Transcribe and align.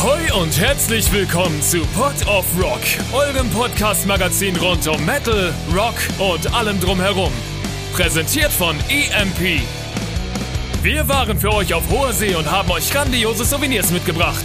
Ahoi 0.00 0.40
und 0.40 0.60
herzlich 0.60 1.12
willkommen 1.12 1.60
zu 1.60 1.78
Pod 1.86 2.14
of 2.28 2.46
Rock, 2.56 2.80
eurem 3.12 3.50
Podcast-Magazin 3.50 4.54
rund 4.56 4.86
um 4.86 5.04
Metal, 5.04 5.52
Rock 5.74 5.96
und 6.18 6.54
allem 6.54 6.78
drumherum. 6.78 7.32
Präsentiert 7.94 8.52
von 8.52 8.76
EMP. 8.88 9.60
Wir 10.82 11.08
waren 11.08 11.40
für 11.40 11.52
euch 11.52 11.74
auf 11.74 11.82
hoher 11.90 12.12
See 12.12 12.32
und 12.36 12.48
haben 12.48 12.70
euch 12.70 12.92
grandiose 12.92 13.44
Souvenirs 13.44 13.90
mitgebracht. 13.90 14.44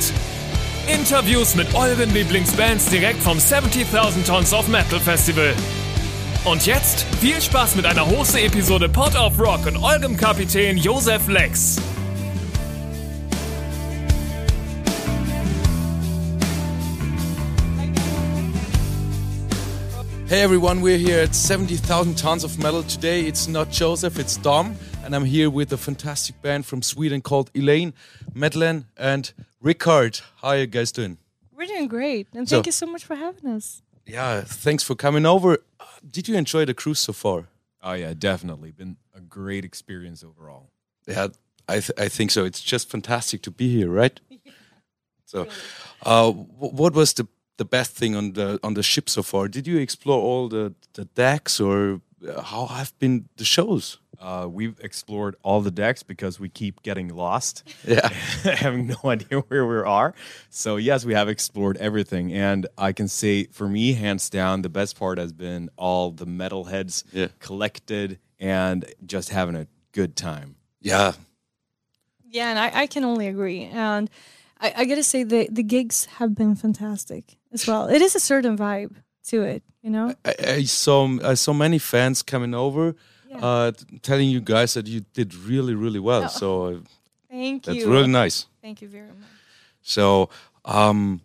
Interviews 0.88 1.54
mit 1.54 1.72
euren 1.76 2.12
Lieblingsbands 2.12 2.88
direkt 2.88 3.22
vom 3.22 3.38
70.000 3.38 4.26
Tons 4.26 4.54
of 4.54 4.68
Metal 4.70 5.00
Festival. 5.00 5.54
Und 6.46 6.66
jetzt 6.66 7.06
viel 7.22 7.40
Spaß 7.40 7.76
mit 7.76 7.86
einer 7.86 8.08
Hose-Episode 8.08 8.90
Pod 8.90 9.16
of 9.16 9.40
Rock 9.40 9.68
und 9.68 9.78
eurem 9.78 10.18
Kapitän 10.18 10.78
Josef 10.78 11.28
Lex. 11.28 11.80
Hey 20.34 20.42
everyone, 20.42 20.82
we're 20.82 20.98
here 20.98 21.20
at 21.20 21.36
70,000 21.36 22.18
tons 22.18 22.44
of 22.44 22.58
metal. 22.58 22.82
Today 22.82 23.28
it's 23.28 23.48
not 23.48 23.70
Josef, 23.70 24.18
it's 24.18 24.36
Dom, 24.36 24.76
and 25.04 25.16
I'm 25.16 25.26
here 25.26 25.48
with 25.48 25.72
a 25.74 25.78
fantastic 25.78 26.42
band 26.42 26.66
from 26.66 26.82
Sweden 26.82 27.22
called 27.22 27.52
Eleine, 27.54 27.94
Madeleine, 28.34 28.86
and 28.98 29.32
Rikard. 29.64 30.24
How 30.42 30.48
are 30.48 30.58
you 30.58 30.66
guys 30.66 30.92
doing? 30.92 31.20
We're 31.56 31.68
doing 31.68 31.88
great, 31.88 32.30
and 32.34 32.50
So- 32.50 32.56
thank 32.56 32.66
you 32.66 32.72
so 32.72 32.88
much 32.88 33.06
for 33.06 33.14
having 33.16 33.46
us. 33.52 33.84
Yeah, 34.08 34.42
thanks 34.42 34.84
for 34.84 34.96
coming 34.96 35.28
over. 35.28 35.60
Uh, 35.80 35.86
Did 36.10 36.28
you 36.28 36.36
enjoy 36.36 36.66
the 36.66 36.74
cruise 36.74 36.98
so 36.98 37.14
far? 37.14 37.50
Oh 37.84 37.94
yeah, 37.94 38.16
definitely 38.18 38.72
been 38.72 38.98
a 39.14 39.22
great 39.22 39.64
experience 39.64 40.24
overall. 40.24 40.72
Yeah, 41.06 41.28
I, 41.68 41.74
th- 41.80 41.92
I 41.96 42.10
think 42.10 42.32
so. 42.32 42.44
It's 42.44 42.60
just 42.64 42.90
fantastic 42.90 43.44
to 43.44 43.52
be 43.52 43.70
here, 43.72 43.92
right? 43.92 44.20
yeah. 44.30 44.38
So, 45.26 45.48
uh, 46.04 46.32
wh- 46.32 46.74
what 46.74 46.94
was 46.94 47.14
the, 47.14 47.28
the 47.58 47.66
best 47.66 47.92
thing 47.96 48.16
on 48.16 48.34
the 48.34 48.60
on 48.64 48.74
the 48.74 48.84
ship 48.84 49.10
so 49.10 49.24
far? 49.24 49.48
Did 49.48 49.68
you 49.68 49.78
explore 49.78 50.20
all 50.22 50.50
the, 50.50 50.74
the 50.94 51.06
decks, 51.06 51.60
or 51.60 52.02
uh, 52.28 52.42
how 52.42 52.66
have 52.68 52.98
been 53.00 53.26
the 53.38 53.46
shows? 53.46 54.00
Uh, 54.20 54.48
we've 54.48 54.80
explored 54.80 55.36
all 55.44 55.60
the 55.62 55.72
decks 55.72 56.02
because 56.04 56.40
we 56.40 56.48
keep 56.48 56.82
getting 56.82 57.10
lost, 57.14 57.64
Yeah. 57.86 58.08
having 58.44 58.88
no 58.88 58.96
idea 59.10 59.40
where 59.50 59.66
we 59.68 59.76
are. 59.78 60.14
So 60.50 60.78
yes, 60.78 61.04
we 61.06 61.14
have 61.14 61.28
explored 61.28 61.76
everything, 61.78 62.32
and 62.34 62.66
I 62.78 62.94
can 62.94 63.08
say 63.10 63.46
for 63.52 63.68
me, 63.68 63.94
hands 63.94 64.30
down, 64.30 64.62
the 64.62 64.70
best 64.70 64.98
part 64.98 65.18
has 65.18 65.34
been 65.34 65.70
all 65.76 66.12
the 66.12 66.26
metalheads 66.26 67.04
Yeah. 67.12 67.28
collected 67.40 68.18
and 68.40 68.86
just 69.06 69.30
having 69.30 69.56
a 69.56 69.68
good 69.92 70.16
time. 70.16 70.56
Yeah, 70.82 71.14
Yeah, 72.30 72.50
and 72.50 72.60
I, 72.60 72.82
I 72.84 72.88
can 72.88 73.04
only 73.04 73.28
agree. 73.28 73.64
And 73.66 74.10
I, 74.64 74.74
I 74.78 74.86
gotta 74.86 75.04
say, 75.04 75.24
the, 75.24 75.48
the 75.52 75.64
gigs 75.64 76.06
have 76.18 76.34
been 76.36 76.56
fantastic 76.56 77.38
as 77.52 77.68
well. 77.68 77.88
It 77.90 78.02
is 78.02 78.16
a 78.16 78.20
certain 78.20 78.58
vibe 78.58 78.96
to 79.28 79.42
it, 79.44 79.62
you 79.82 79.90
know? 79.90 80.16
I, 80.24 80.34
I 80.60 80.64
saw 80.64 81.08
I 81.24 81.36
saw 81.36 81.54
many 81.54 81.80
fans 81.80 82.24
coming 82.24 82.54
over, 82.56 82.96
Yeah. 83.30 83.46
uh, 83.46 83.72
telling 84.02 84.30
you 84.30 84.42
guys 84.42 84.74
that 84.74 84.88
you 84.88 85.02
did 85.14 85.36
really 85.36 85.76
really 85.76 86.00
well. 86.00 86.24
Oh. 86.24 86.28
So 86.28 86.66
uh, 86.66 86.80
Thank 87.30 87.64
that's 87.64 87.76
you. 87.78 87.84
That's 87.84 87.94
really 87.94 88.12
nice. 88.12 88.48
Thank 88.62 88.82
you 88.82 88.88
very 88.88 89.08
much. 89.08 89.30
So, 89.82 90.30
um, 90.66 91.20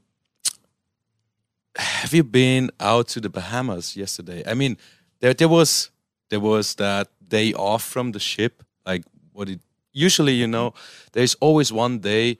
have 1.77 2.12
you 2.12 2.25
been 2.25 2.70
out 2.80 3.08
to 3.08 3.20
the 3.20 3.28
Bahamas 3.28 3.97
yesterday? 3.97 4.42
I 4.47 4.55
mean, 4.55 4.77
there 5.20 5.34
there 5.34 5.48
was 5.48 5.91
there 6.30 6.41
was 6.41 6.75
that 6.75 7.08
day 7.28 7.52
off 7.55 7.84
from 7.84 8.12
the 8.12 8.20
ship. 8.20 8.62
Like 8.86 9.05
what 9.33 9.48
it 9.48 9.61
usually, 9.92 10.34
you 10.34 10.47
know, 10.47 10.73
there's 11.12 11.36
always 11.41 11.73
one 11.73 11.98
day 12.00 12.39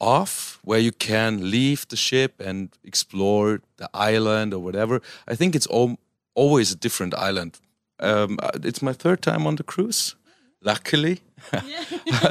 off 0.00 0.58
where 0.64 0.80
you 0.80 0.92
can 0.92 1.50
leave 1.50 1.86
the 1.88 1.96
ship 1.96 2.40
and 2.40 2.70
explore 2.84 3.60
the 3.76 3.88
island 3.94 4.54
or 4.54 4.58
whatever. 4.58 5.00
I 5.28 5.34
think 5.36 5.54
it's 5.54 5.68
al- 5.70 5.98
always 6.34 6.72
a 6.72 6.76
different 6.76 7.14
island. 7.14 7.60
Um, 8.00 8.38
uh, 8.42 8.50
it's 8.64 8.82
my 8.82 8.92
third 8.92 9.22
time 9.22 9.46
on 9.46 9.56
the 9.56 9.62
cruise. 9.62 10.16
Luckily, 10.62 11.20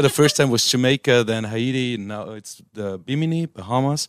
the 0.01 0.09
first 0.09 0.35
time 0.35 0.49
was 0.49 0.67
Jamaica, 0.67 1.23
then 1.23 1.45
Haiti, 1.45 1.95
and 1.95 2.07
now 2.07 2.31
it's 2.31 2.61
the 2.73 2.97
Bimini, 2.97 3.47
Bahamas, 3.47 4.07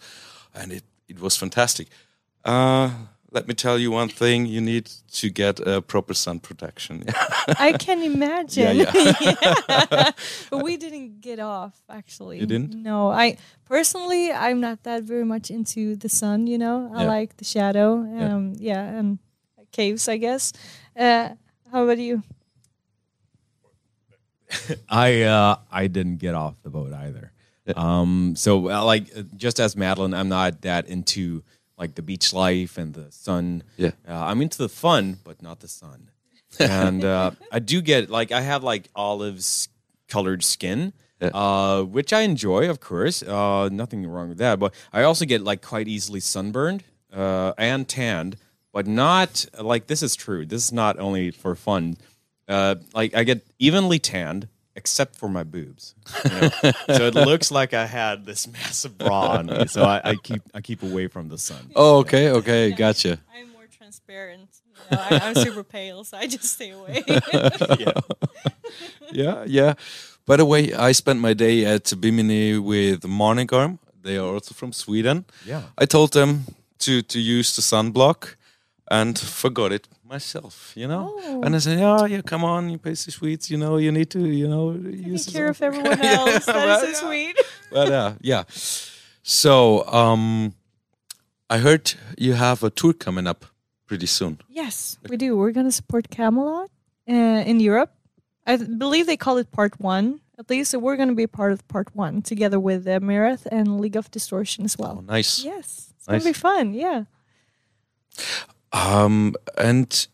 and 0.55 0.73
it, 0.73 0.85
it 1.09 1.21
was 1.21 1.37
fantastic. 1.37 1.89
Uh, 2.45 2.91
let 3.33 3.47
me 3.49 3.55
tell 3.55 3.79
you 3.79 3.91
one 3.93 4.09
thing: 4.09 4.47
you 4.47 4.61
need 4.61 4.87
to 5.13 5.31
get 5.31 5.61
a 5.61 5.81
proper 5.83 6.15
sun 6.15 6.41
protection. 6.41 7.05
I 7.59 7.73
can 7.73 8.03
imagine. 8.03 8.77
Yeah, 8.77 8.93
Yeah. 8.95 10.11
but 10.51 10.63
we 10.63 10.77
didn't 10.77 11.21
get 11.21 11.39
off, 11.39 11.81
actually. 11.89 12.41
You 12.41 12.47
didn't? 12.47 12.75
No. 12.75 13.11
I 13.11 13.37
personally, 13.65 14.33
I'm 14.33 14.61
not 14.61 14.83
that 14.83 15.03
very 15.05 15.25
much 15.25 15.51
into 15.51 15.97
the 15.97 16.09
sun, 16.09 16.47
you 16.47 16.59
know? 16.59 16.91
I 16.95 17.03
Yeah. 17.03 17.09
like 17.09 17.37
the 17.37 17.45
shadow. 17.45 18.05
Yeah. 18.05 18.35
Um, 18.35 18.55
yeah. 18.59 18.99
and 18.99 19.19
caves, 19.73 20.09
I 20.09 20.17
guess. 20.17 20.53
Uh, 20.97 21.31
how 21.71 21.85
about 21.85 21.99
you? 21.99 22.23
I 24.89 25.23
uh, 25.23 25.57
I 25.71 25.87
didn't 25.87 26.17
get 26.19 26.35
off 26.35 26.55
the 26.63 26.71
boat 26.71 26.93
either. 26.93 27.33
Um, 27.77 28.35
so 28.37 28.69
uh, 28.69 28.85
like 28.85 29.05
uh, 29.17 29.23
just 29.37 29.61
as 29.61 29.77
Madeleine, 29.77 30.13
I'm 30.13 30.29
not 30.29 30.63
that 30.63 30.89
into 30.89 31.45
like 31.81 31.95
the 31.95 32.03
beach 32.03 32.33
life 32.33 32.79
and 32.79 32.95
the 32.95 33.11
sun. 33.11 33.63
Yeah. 33.77 33.93
uh, 34.09 34.13
I'm 34.29 34.41
into 34.43 34.59
the 34.59 34.69
fun, 34.69 35.19
but 35.25 35.43
not 35.43 35.61
the 35.61 35.69
sun. 35.69 36.11
and 36.61 37.05
uh, 37.05 37.31
I 37.51 37.59
do 37.59 37.81
get 37.81 38.11
like 38.11 38.31
I 38.33 38.43
have 38.43 38.63
like 38.63 38.85
olives 38.95 39.69
colored 40.09 40.43
skin, 40.45 40.93
Yeah. 41.21 41.31
uh, 41.35 41.83
which 41.97 42.13
I 42.13 42.21
enjoy, 42.23 42.69
of 42.71 42.79
course. 42.81 43.23
Uh, 43.23 43.69
nothing 43.73 44.07
wrong 44.07 44.29
with 44.29 44.39
that. 44.39 44.59
But 44.59 44.75
I 44.93 45.03
also 45.03 45.25
get 45.25 45.41
like 45.43 45.63
quite 45.63 45.89
easily 45.89 46.21
sunburned 46.21 46.83
uh, 47.13 47.53
and 47.57 47.89
tanned, 47.89 48.37
but 48.73 48.87
not 48.87 49.47
like 49.59 49.87
this 49.87 50.03
is 50.03 50.15
true. 50.17 50.45
This 50.47 50.65
is 50.65 50.73
not 50.73 50.99
only 50.99 51.31
for 51.31 51.55
fun. 51.55 51.97
Uh, 52.49 52.75
like 52.95 53.15
I 53.15 53.25
get 53.25 53.47
evenly 53.59 53.99
tanned, 54.01 54.49
except 54.77 55.17
for 55.17 55.29
my 55.29 55.45
boobs. 55.45 55.95
you 56.25 56.31
know? 56.31 56.49
so 56.97 57.07
it 57.07 57.15
looks 57.15 57.51
like 57.51 57.75
I 57.75 57.87
had 57.87 58.25
this 58.25 58.47
massive 58.47 58.97
bra 58.99 59.39
on 59.39 59.47
me. 59.47 59.67
So 59.67 59.83
I, 59.83 60.01
I 60.05 60.15
keep 60.17 60.43
I 60.55 60.61
keep 60.61 60.83
away 60.83 61.09
from 61.09 61.29
the 61.29 61.39
sun. 61.39 61.71
oh, 61.77 61.99
okay, 61.99 62.31
okay, 62.31 62.73
gotcha. 62.73 63.19
I'm 63.35 63.51
more 63.53 63.67
transparent. 63.67 64.49
You 64.91 64.97
know, 64.97 65.03
I, 65.11 65.21
I'm 65.23 65.35
super 65.35 65.65
pale, 65.65 66.05
so 66.05 66.17
I 66.17 66.27
just 66.27 66.45
stay 66.45 66.71
away. 66.71 67.03
yeah, 69.13 69.45
yeah. 69.47 69.75
By 70.27 70.37
the 70.37 70.45
way, 70.45 70.73
I 70.73 70.93
spent 70.93 71.21
my 71.21 71.35
day 71.35 71.65
at 71.65 71.93
Bimini 72.01 72.59
with 72.59 73.05
Morning 73.07 73.49
Arm. 73.53 73.79
They 74.03 74.17
are 74.17 74.35
also 74.35 74.55
from 74.55 74.73
Sweden. 74.73 75.25
Yeah. 75.45 75.63
I 75.77 75.87
told 75.87 76.13
them 76.13 76.45
to 76.79 77.03
to 77.03 77.19
use 77.19 77.55
the 77.57 77.63
sunblock 77.63 78.37
and 78.91 79.19
forgot 79.19 79.73
it 79.73 79.89
myself, 80.11 80.73
you 80.77 80.87
know? 80.89 81.15
Oh. 81.19 81.43
And 81.45 81.55
I 81.55 81.59
said, 81.59 81.79
Yeah, 81.79 82.05
yeah, 82.07 82.21
come 82.23 82.45
on, 82.45 82.69
you 82.71 82.79
pasty 82.79 83.11
sweets, 83.13 83.51
you 83.51 83.57
know, 83.57 83.79
you 83.79 83.93
need 83.93 84.11
to, 84.11 84.21
you 84.27 84.49
know, 84.49 84.73
Take 84.75 85.07
use 85.07 85.27
care 85.33 85.49
of 85.49 85.63
everyone 85.69 85.99
Yeah, 86.03 86.19
else. 86.27 86.45
That 86.47 86.57
well, 86.57 86.85
is 86.85 86.99
so 86.99 87.05
yeah. 87.05 87.09
sweet. 87.09 87.37
But 87.71 87.89
uh, 87.93 88.13
yeah. 88.21 88.43
So 89.23 89.87
um 89.87 90.55
I 91.49 91.59
heard 91.59 91.95
you 92.19 92.33
have 92.35 92.63
a 92.63 92.71
tour 92.71 92.93
coming 92.93 93.27
up 93.27 93.45
pretty 93.87 94.07
soon. 94.07 94.39
Yes, 94.49 94.99
we 95.09 95.17
do. 95.17 95.37
We're 95.37 95.53
going 95.59 95.67
to 95.67 95.73
support 95.73 96.09
Kamelot 96.11 96.69
uh, 97.09 97.51
in 97.51 97.59
Europe. 97.59 97.91
I 98.47 98.57
believe 98.57 99.07
they 99.07 99.17
call 99.17 99.37
it 99.39 99.51
part 99.51 99.75
one, 99.81 100.21
at 100.39 100.49
least. 100.49 100.71
So 100.71 100.79
we're 100.79 100.97
going 100.97 101.09
to 101.09 101.15
be 101.17 101.27
part 101.27 101.51
of 101.53 101.67
part 101.67 101.89
one 101.95 102.23
together 102.23 102.61
with 102.61 102.87
uh, 102.87 103.01
Myrath 103.01 103.47
and 103.51 103.81
League 103.81 103.97
of 103.97 104.09
Distortion 104.13 104.65
as 104.65 104.77
Oh, 104.79 104.83
well. 104.83 105.03
nice. 105.17 105.43
Yes, 105.45 105.93
it's 105.97 106.07
Nice. 106.07 106.23
going 106.23 106.35
to 106.35 106.39
be 106.39 106.41
fun. 106.49 106.75
Yeah. 106.75 107.05
Um, 108.73 109.35
and 109.57 110.07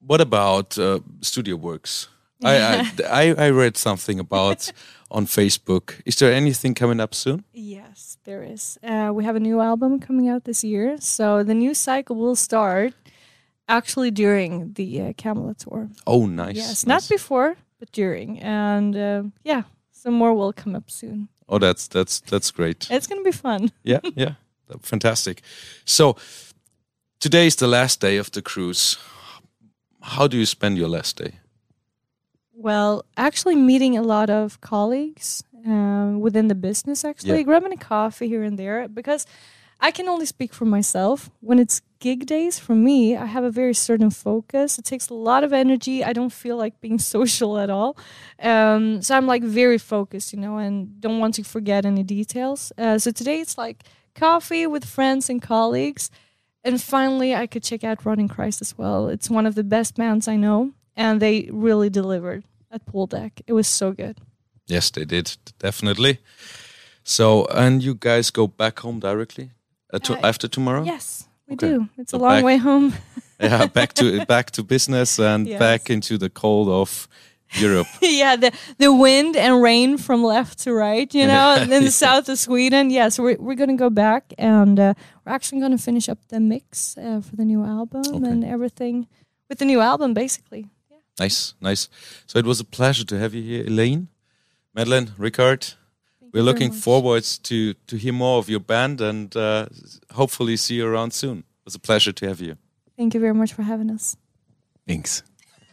what 0.00 0.20
about 0.20 0.78
uh, 0.78 1.00
Studio 1.20 1.56
Works? 1.56 2.08
I, 2.42 2.56
I, 2.56 2.90
I 3.10 3.34
I 3.46 3.50
read 3.50 3.76
something 3.76 4.20
about 4.20 4.72
on 5.10 5.26
Facebook. 5.26 6.00
Is 6.04 6.16
there 6.16 6.32
anything 6.32 6.74
coming 6.74 7.00
up 7.00 7.14
soon? 7.14 7.44
Yes, 7.52 8.18
there 8.24 8.42
is. 8.42 8.78
Uh, 8.82 9.12
we 9.14 9.24
have 9.24 9.36
a 9.36 9.40
new 9.40 9.60
album 9.60 10.00
coming 10.00 10.28
out 10.28 10.44
this 10.44 10.64
year. 10.64 10.96
So 11.00 11.42
the 11.44 11.54
new 11.54 11.74
cycle 11.74 12.16
will 12.16 12.36
start 12.36 12.92
actually 13.68 14.10
during 14.10 14.72
the 14.74 15.00
uh, 15.00 15.12
Kamelot 15.12 15.58
tour. 15.58 15.88
Oh, 16.06 16.26
nice. 16.26 16.56
yes, 16.56 16.86
nice. 16.86 16.86
not 16.86 17.08
before, 17.08 17.56
but 17.78 17.92
during. 17.92 18.40
And 18.40 18.96
uh, 18.96 19.22
yeah, 19.44 19.62
some 19.90 20.14
more 20.14 20.34
will 20.34 20.52
come 20.52 20.76
up 20.76 20.90
soon. 20.90 21.28
Oh, 21.48 21.58
that's 21.58 21.88
that's 21.88 22.20
that's 22.20 22.50
great. 22.50 22.88
It's 22.90 23.06
going 23.06 23.20
to 23.24 23.30
be 23.30 23.36
fun. 23.36 23.70
yeah, 23.82 24.00
yeah, 24.16 24.34
fantastic. 24.82 25.42
So 25.84 26.16
today 27.24 27.46
is 27.46 27.56
the 27.56 27.66
last 27.66 28.00
day 28.00 28.18
of 28.18 28.30
the 28.32 28.42
cruise. 28.42 28.98
How 30.02 30.26
do 30.28 30.36
you 30.36 30.44
spend 30.44 30.76
your 30.76 30.88
last 30.90 31.16
day? 31.16 31.32
Well, 32.52 33.06
actually, 33.16 33.56
meeting 33.56 33.96
a 33.96 34.02
lot 34.02 34.28
of 34.28 34.60
colleagues 34.60 35.42
um, 35.66 36.20
within 36.20 36.48
the 36.48 36.54
business, 36.54 37.02
actually, 37.02 37.38
Yeah. 37.38 37.44
grabbing 37.44 37.72
a 37.72 37.78
coffee 37.78 38.28
here 38.28 38.42
and 38.42 38.58
there, 38.58 38.88
because 38.88 39.26
I 39.80 39.90
can 39.90 40.06
only 40.06 40.26
speak 40.26 40.52
for 40.52 40.66
myself. 40.66 41.30
When 41.40 41.58
it's 41.58 41.80
gig 41.98 42.26
days, 42.26 42.58
for 42.58 42.74
me, 42.74 43.16
I 43.16 43.24
have 43.24 43.44
a 43.46 43.50
very 43.50 43.74
certain 43.74 44.10
focus. 44.10 44.78
It 44.78 44.84
takes 44.84 45.08
a 45.08 45.14
lot 45.14 45.44
of 45.44 45.52
energy. 45.52 46.04
I 46.04 46.12
don't 46.12 46.32
feel 46.42 46.58
like 46.58 46.78
being 46.82 46.98
social 47.16 47.56
at 47.58 47.70
all. 47.70 47.96
Um, 48.38 49.00
so 49.00 49.16
I'm 49.16 49.26
like 49.26 49.42
very 49.42 49.78
focused, 49.78 50.34
you 50.34 50.40
know, 50.44 50.58
and 50.58 51.00
don't 51.00 51.20
want 51.20 51.34
to 51.36 51.42
forget 51.42 51.86
any 51.86 52.02
details. 52.02 52.70
Uh, 52.76 52.98
so 52.98 53.10
today 53.10 53.40
it's 53.40 53.56
like 53.56 53.78
coffee 54.14 54.66
with 54.66 54.84
friends 54.84 55.30
and 55.30 55.40
colleagues. 55.40 56.10
And 56.64 56.80
finally, 56.80 57.34
I 57.34 57.46
could 57.46 57.62
check 57.62 57.84
out 57.84 58.04
Rotting 58.04 58.28
Christ 58.28 58.60
as 58.62 58.74
well. 58.78 59.08
It's 59.08 59.28
one 59.30 59.46
of 59.48 59.54
the 59.54 59.62
best 59.64 59.94
bands 59.96 60.26
I 60.28 60.36
know, 60.36 60.72
and 60.96 61.20
they 61.20 61.48
really 61.52 61.90
delivered 61.90 62.44
at 62.70 62.86
Pool 62.86 63.06
Deck. 63.06 63.42
It 63.46 63.52
was 63.52 63.66
so 63.68 63.92
good. 63.92 64.16
Yes, 64.66 64.90
they 64.90 65.04
did 65.04 65.36
definitely. 65.58 66.18
So, 67.02 67.46
and 67.54 67.82
you 67.82 67.94
guys 67.98 68.30
go 68.30 68.46
back 68.46 68.80
home 68.80 68.98
directly 69.00 69.50
uh, 69.92 69.98
to, 69.98 70.14
Uh, 70.14 70.28
after 70.28 70.48
tomorrow? 70.48 70.84
Yes, 70.84 71.28
we 71.46 71.54
Okay. 71.54 71.68
do. 71.68 71.88
It's 71.98 72.10
So 72.12 72.16
a 72.18 72.20
long 72.20 72.30
back- 72.36 72.44
way 72.44 72.56
home. 72.56 72.92
yeah, 73.40 73.66
back 73.66 73.92
to 73.94 74.24
back 74.28 74.50
to 74.52 74.62
business 74.62 75.18
and 75.18 75.46
Yes. 75.46 75.58
back 75.58 75.90
into 75.90 76.16
the 76.18 76.30
cold 76.30 76.68
of 76.68 77.08
Europe. 77.60 77.86
yeah, 78.02 78.36
the 78.36 78.50
the 78.78 78.92
wind 78.92 79.36
and 79.36 79.62
rain 79.62 79.98
from 79.98 80.22
left 80.24 80.58
to 80.64 80.72
right, 80.72 81.14
you 81.14 81.26
know, 81.26 81.54
in 81.76 81.84
the 81.84 81.90
south 81.90 82.28
of 82.28 82.38
Sweden. 82.38 82.90
Yes, 82.90 83.18
we're 83.18 83.36
we're 83.38 83.56
gonna 83.56 83.76
go 83.76 83.90
back 83.90 84.32
and 84.38 84.78
uh, 84.78 84.94
we're 85.24 85.34
actually 85.34 85.60
gonna 85.60 85.78
finish 85.78 86.08
up 86.08 86.18
the 86.28 86.40
mix 86.40 86.96
uh, 86.98 87.20
for 87.20 87.36
the 87.36 87.44
new 87.44 87.64
album 87.64 88.02
Okay. 88.06 88.30
and 88.30 88.44
everything 88.44 89.06
with 89.48 89.58
the 89.58 89.64
new 89.64 89.80
album, 89.80 90.14
basically. 90.14 90.66
nice, 91.20 91.54
nice. 91.60 91.88
So 92.26 92.38
it 92.38 92.44
was 92.46 92.60
a 92.60 92.64
pleasure 92.64 93.04
to 93.06 93.18
have 93.18 93.34
you 93.34 93.42
here, 93.42 93.64
Eleine, 93.66 94.06
Madeleine, 94.74 95.10
Rikard. 95.18 95.74
Thank 96.20 96.34
We're 96.34 96.42
looking 96.44 96.72
forward 96.72 97.24
to 97.42 97.74
to 97.86 97.96
hear 97.96 98.12
more 98.14 98.38
of 98.38 98.48
your 98.48 98.60
band 98.60 99.00
and 99.00 99.36
uh, 99.36 99.66
hopefully 100.12 100.56
see 100.56 100.74
you 100.76 100.86
around 100.86 101.12
soon. 101.12 101.38
It 101.38 101.64
was 101.64 101.74
a 101.74 101.80
pleasure 101.80 102.12
to 102.12 102.26
have 102.26 102.40
you. 102.44 102.56
Thank 102.96 103.14
you 103.14 103.20
very 103.20 103.34
much 103.34 103.52
for 103.54 103.62
having 103.62 103.90
us. 103.90 104.16
Thanks. 104.86 105.22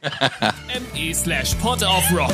me 0.94 1.14
slash 1.14 1.56
pot 1.60 1.84
of 1.84 2.04
rock. 2.12 2.34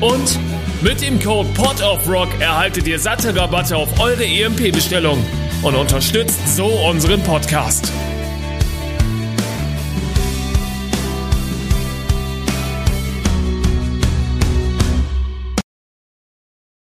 Und 0.00 0.38
mit 0.82 1.00
dem 1.00 1.20
Code 1.20 1.48
pot 1.54 1.80
of 1.82 2.06
rock 2.08 2.28
erhaltet 2.40 2.86
ihr 2.86 2.98
satte 2.98 3.34
Rabatte 3.34 3.76
auf 3.76 4.00
eure 4.00 4.24
EMP-Bestellung 4.24 5.24
und 5.62 5.74
unterstützt 5.74 6.56
so 6.56 6.66
unseren 6.66 7.22
Podcast. 7.22 7.90